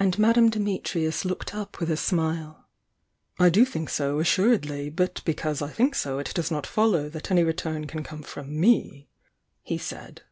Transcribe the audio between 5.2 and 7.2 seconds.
because I thmk so it does not Mow